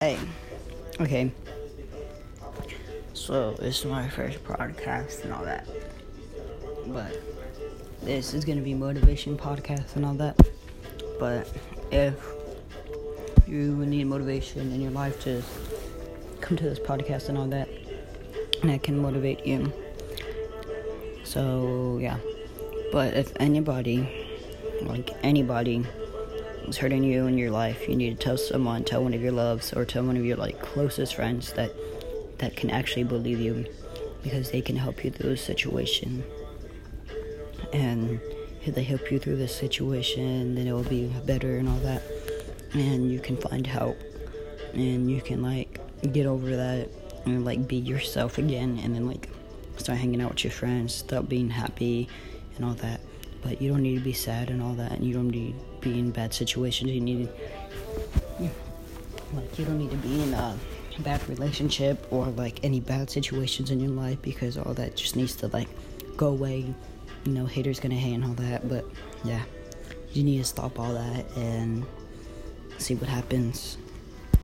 Hey, 0.00 0.18
okay. 1.00 1.32
So 3.14 3.52
this 3.52 3.78
is 3.78 3.86
my 3.86 4.06
first 4.10 4.44
podcast 4.44 5.24
and 5.24 5.32
all 5.32 5.42
that, 5.46 5.66
but 6.88 7.18
this 8.02 8.34
is 8.34 8.44
gonna 8.44 8.60
be 8.60 8.74
motivation 8.74 9.38
podcast 9.38 9.96
and 9.96 10.04
all 10.04 10.12
that. 10.16 10.38
But 11.18 11.48
if 11.90 12.14
you 13.46 13.74
need 13.86 14.04
motivation 14.04 14.70
in 14.70 14.82
your 14.82 14.90
life, 14.90 15.24
just 15.24 15.48
come 16.42 16.58
to 16.58 16.64
this 16.64 16.78
podcast 16.78 17.30
and 17.30 17.38
all 17.38 17.48
that, 17.48 17.66
and 18.60 18.70
I 18.70 18.76
can 18.76 18.98
motivate 18.98 19.46
you. 19.46 19.72
So 21.24 21.96
yeah, 22.02 22.18
but 22.92 23.14
if 23.14 23.32
anybody, 23.40 24.26
like 24.82 25.16
anybody, 25.22 25.86
is 26.68 26.76
hurting 26.78 27.04
you 27.04 27.26
in 27.26 27.38
your 27.38 27.50
life, 27.50 27.88
you 27.88 27.96
need 27.96 28.18
to 28.18 28.24
tell 28.24 28.36
someone, 28.36 28.84
tell 28.84 29.02
one 29.02 29.14
of 29.14 29.22
your 29.22 29.32
loves, 29.32 29.72
or 29.72 29.84
tell 29.84 30.04
one 30.04 30.16
of 30.16 30.24
your 30.24 30.36
like 30.36 30.60
closest 30.60 31.14
friends 31.14 31.52
that 31.54 31.72
that 32.38 32.56
can 32.56 32.70
actually 32.70 33.04
believe 33.04 33.40
you, 33.40 33.64
because 34.22 34.50
they 34.50 34.60
can 34.60 34.76
help 34.76 35.04
you 35.04 35.10
through 35.10 35.30
the 35.30 35.36
situation. 35.36 36.22
And 37.72 38.20
if 38.64 38.74
they 38.74 38.82
help 38.82 39.10
you 39.10 39.18
through 39.18 39.36
this 39.36 39.56
situation, 39.56 40.54
then 40.54 40.66
it 40.66 40.72
will 40.72 40.82
be 40.82 41.06
better 41.24 41.56
and 41.56 41.68
all 41.68 41.78
that, 41.78 42.02
and 42.72 43.10
you 43.10 43.20
can 43.20 43.36
find 43.36 43.66
help, 43.66 43.98
and 44.74 45.10
you 45.10 45.20
can 45.20 45.42
like 45.42 45.80
get 46.12 46.26
over 46.26 46.54
that 46.56 46.88
and 47.24 47.44
like 47.44 47.66
be 47.66 47.76
yourself 47.76 48.38
again, 48.38 48.80
and 48.82 48.94
then 48.94 49.06
like 49.06 49.28
start 49.76 49.98
hanging 49.98 50.20
out 50.20 50.30
with 50.30 50.44
your 50.44 50.52
friends, 50.52 50.94
stop 50.94 51.28
being 51.28 51.50
happy 51.50 52.08
and 52.56 52.64
all 52.64 52.74
that. 52.74 53.00
But 53.42 53.62
you 53.62 53.70
don't 53.70 53.82
need 53.82 53.98
to 53.98 54.04
be 54.04 54.12
sad 54.12 54.50
and 54.50 54.62
all 54.62 54.74
that, 54.74 54.92
and 54.92 55.04
you 55.04 55.14
don't 55.14 55.28
need 55.28 55.54
to 55.80 55.88
be 55.88 55.98
in 55.98 56.10
bad 56.10 56.34
situations. 56.34 56.90
You 56.90 57.00
need 57.00 57.28
to, 57.28 58.50
like, 59.34 59.58
you 59.58 59.64
don't 59.64 59.78
need 59.78 59.90
to 59.90 59.96
be 59.96 60.22
in 60.22 60.34
a 60.34 60.56
bad 61.00 61.26
relationship 61.28 62.06
or 62.10 62.26
like 62.26 62.64
any 62.64 62.80
bad 62.80 63.10
situations 63.10 63.70
in 63.70 63.80
your 63.80 63.90
life 63.90 64.20
because 64.22 64.56
all 64.56 64.74
that 64.74 64.96
just 64.96 65.14
needs 65.14 65.36
to 65.36 65.48
like 65.48 65.68
go 66.16 66.28
away. 66.28 66.74
You 67.24 67.32
know, 67.32 67.46
haters 67.46 67.80
gonna 67.80 67.96
hate 67.96 68.14
and 68.14 68.24
all 68.24 68.34
that, 68.34 68.68
but 68.68 68.84
yeah, 69.24 69.42
you 70.12 70.22
need 70.22 70.38
to 70.38 70.44
stop 70.44 70.78
all 70.78 70.94
that 70.94 71.26
and 71.36 71.84
see 72.78 72.94
what 72.94 73.08
happens. 73.08 73.78